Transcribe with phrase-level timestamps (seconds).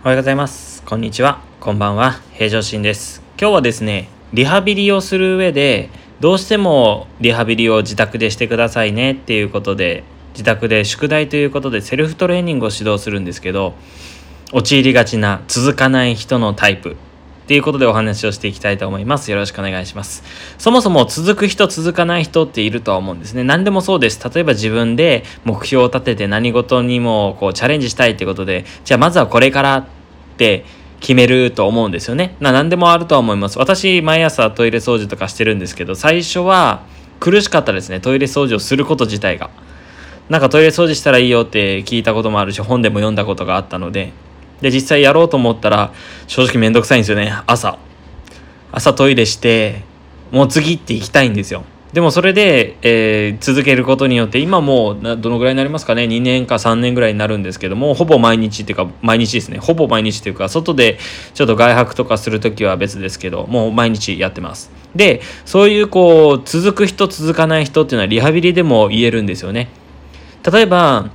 [0.00, 0.84] おはようございます。
[0.84, 1.42] こんにちは。
[1.58, 2.20] こんばんは。
[2.32, 3.20] 平常心です。
[3.36, 5.90] 今日はですね、リハビリをする上で、
[6.20, 13.74] どうしてもリハビリを自宅でしてくださいねっていうことで、自宅で宿題ということでセルフトレーニングを指導するんですけど、
[14.52, 16.96] 陥りがちな続かない人のタイプ
[17.48, 19.30] っていうことでお話をしていきたいと思います。
[19.30, 20.22] よろしくお願いします。
[20.58, 23.42] そもそも続く人、続かない人っているとは思うんですね。
[23.42, 24.20] 何でもそうです。
[24.22, 29.86] 例えば自分で目標を立てて何事にもこうチャレンジしたいってことで、じゃあまずはこれからっ
[30.36, 30.66] て
[31.00, 32.36] 決めると思うんですよね。
[32.38, 33.58] な何でもあるとは思います。
[33.58, 36.82] 私、毎朝トイレ掃除とかしてるんですけど、最初は
[37.18, 38.00] 苦しかったですね。
[38.00, 39.48] トイレ掃除をすること自体が。
[40.28, 44.12] なんかトイレ掃除したらいいよって聞いたこともあるし、本でも読んだことがあったので、
[44.60, 45.92] で、実際やろうと思ったら、
[46.26, 47.32] 正直めんどくさいんですよね。
[47.46, 47.78] 朝。
[48.72, 49.82] 朝トイレして、
[50.30, 51.64] もう次って行きたいんですよ。
[51.92, 59.58] でもそれで、えー続けることによって、今もうどのぐらいになりますかね ?2 年か3年ぐらいになるんですけども、ほぼ毎日っていうか、毎日ですね。
[59.58, 60.98] ほぼ毎日っていうか、外で
[61.32, 64.70] ちょっと外泊とかするときは別ですけど、もう毎日やってます。
[64.94, 69.68] で、そういうこう、続く人、続かない人っていうのはリハビリでも言えるんですよね。
[70.50, 71.10] 例えば、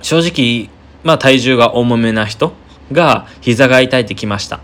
[0.00, 0.70] 正直、
[1.04, 2.52] まあ体重が重めな人
[2.92, 4.60] が膝が痛いってきました。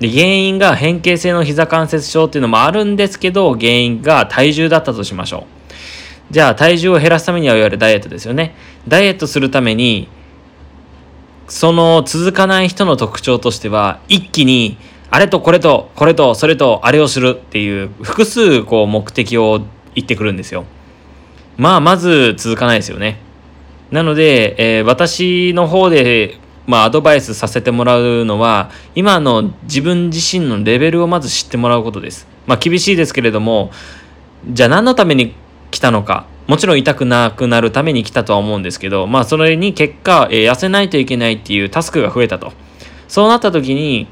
[0.00, 5.46] で、原因が変形性の膝関節症っていうのもあるんですけど、原因が体重だったとしましょ
[6.30, 6.32] う。
[6.32, 8.54] じゃあ体重を減らすためにはいわゆるダイエットですよね。
[8.88, 10.08] ダイエットするために、
[11.48, 14.78] その続かない人の特徴としては、一気に、
[15.10, 19.60] あれとこれと、これと、それと、あれをするっていう、複数こう目的を
[19.94, 20.64] 言ってくるんですよ。
[21.56, 23.20] まあ、まず続かないですよね。
[23.90, 32.26] なので、えー私の方で、まあ、アドバイスさせてもらうのは、今の自分自身のレベルをまず知ってもらうことです。
[32.46, 33.70] まあ、厳しいですけれども、
[34.48, 35.34] じゃあ何のために
[35.70, 36.26] 来たのか。
[36.46, 42.52] もちろん痛くなくなるために来たとは思うんですけど、まあ、それに結果、えー痩せないといけないっていうタスクが増えたと。
[43.08, 44.06] そうなった時に、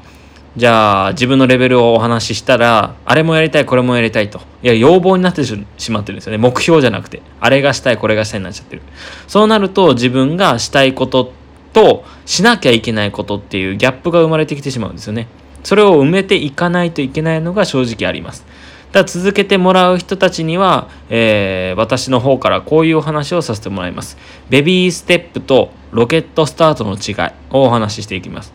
[0.55, 4.39] じゃあ自分のレベルをお話ししたら、あれもやりたい、これもやりたいと。
[4.61, 6.37] いや、要望になってしまってるんですよね。
[6.37, 7.21] 目標じゃなくて。
[7.39, 8.83] あれがしたい、これがしたいになっちゃってる。
[9.27, 11.42] そうなると自分がしたいことって
[11.73, 15.27] としなきゃいけないことっていうギャップが生まれてきてしまうんですよね。
[15.63, 18.45] それを埋めていかないといけないのが正直あります。
[18.91, 24.17] だ続けてもらう人たちには、えー私の方からこういうお話をさせてもらいます。
[24.49, 28.53] ベビーステップとロケットスタートの違いをお話ししていきます。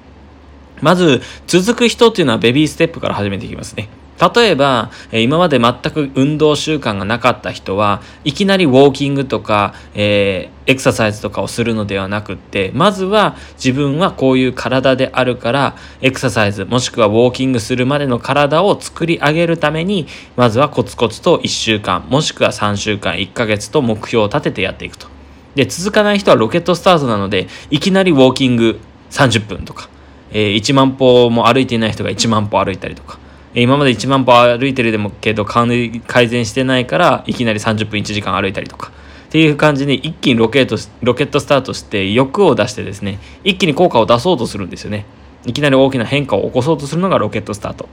[0.80, 3.88] まず、続く人っていうのはベビーステップから始めていきますね。
[4.20, 25.06] 例えば、え今まで全く運動習慣がなかった人は、いきなりウォーキングとか、えーエクササイズとかをするのではなくって、まずは自分はこういう体であるから、エクササイズ、もしくはウォーキングするまでの体を作り上げるために、まずはコツコツと1週間、もしくは3週間、1ヶ月と目標を立ててやっていくと。
[25.54, 28.78] で、続かない人はロケットスタートなので、いきなりウォーキング
[29.10, 29.88] 30分とか、
[30.32, 33.18] えー1万歩も歩いていない人が1万歩歩いたりとか、
[33.54, 38.92] 今まで1万歩歩いてるでもけど改善してないからいきなり30分1時間歩いたりとか。
[39.28, 45.04] っていう感じで一気にロケットロケットスタートして欲を出してですね一気に効果を出そうとするんですよね。
[45.44, 47.88] いきなり大きな変化を起こそうとするのがロケットスタート。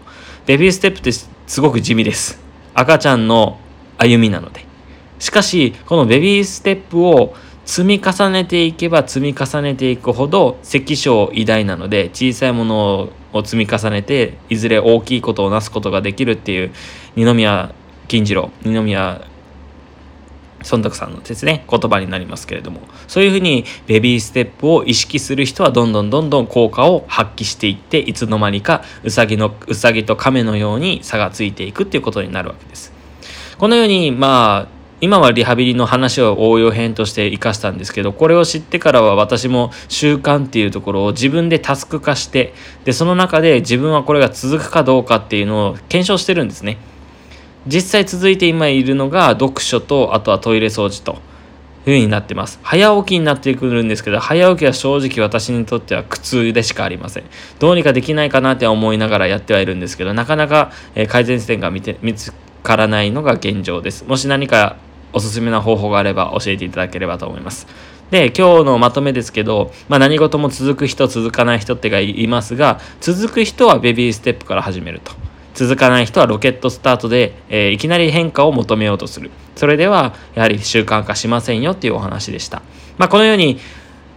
[0.45, 2.39] ベビーステップってすごく地味です。
[2.73, 3.59] 赤ちゃんの
[3.97, 4.65] 歩みなので。
[5.19, 16.71] しかしこのベビーステップを積み重ねていけば積み重ねていくほど関所偉大なので小さいものを積み重ねていずれ大きいことをなすことができるっていう
[17.15, 17.73] 二宮
[18.07, 19.21] 金次郎二宮
[20.71, 32.93] 孫徳さんのですね言葉になりますけれどもそういうふうにベビーステップを意識する人はどんどんどんどん効果を発揮していっていつの間にかウサギのウサギと亀のように差がついていくっていうことになるわけです。
[33.57, 34.74] このようにまあ
[35.05, 42.55] 今はリハビリの話を応用編として生かしたんですけどこれを知ってからは私も習慣っていうところを自分でタスク化して
[42.85, 46.79] でその中で自分はこれが続くかどうかっていうのを検証してるんですね。
[47.67, 51.19] 実際続いて今いるのが読書とあとはトイレ掃除という
[51.85, 52.59] 風になってます。
[52.63, 57.25] 早起きになってくるんですけど早起きは正直私にとっては苦痛でしかありません。
[57.59, 60.71] どうにかできないかなって思いながらやってはいるんですけどなかなか
[61.09, 62.33] 改善点が見て見つ
[62.63, 64.03] からないのが現状です。
[64.05, 64.77] もし何か
[65.15, 67.65] おすすめな方法があれば教えていただければと思います。
[68.11, 75.11] で今日のまとめですけど、まあ、何事も続く人続かない人ってがいますが続く人はベビーステップから始めると。
[75.55, 79.31] 続かない人はロケットスタートで、えーいきなり変化を求めようとする。
[79.55, 82.61] それではやはり習慣化しませんよっていうお話でした、
[82.97, 83.57] まあ、このように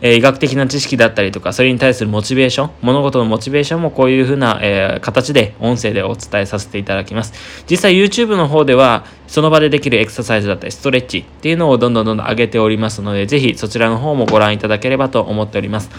[0.01, 7.33] え、医学的な知識だったりとか、それに対するモチベーション、物事のモチベーションもこういうふうな、えー、形で音声でお伝えさせていただきます。
[7.69, 15.91] 実際 YouTube の方では、その場でできるエクササイズだったり、ストレッチっていうのをどんどんどんどん上げておりますので、ぜひそちらの方もご覧いただければと思っております。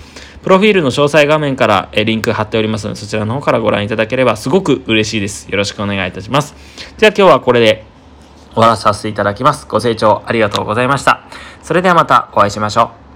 [0.41, 5.49] プロフィールの詳細画面から、リンク貼っておりますので、そちらの方からご覧いただければすごく嬉しいです。
[5.49, 6.55] よろしくお願いいたします。
[6.97, 7.83] じゃあ今日はこれで
[8.53, 9.67] 終わらさせていただきます。
[9.69, 11.23] ご清聴ありがとうございました。
[11.61, 13.08] それではまたお会いしましょう。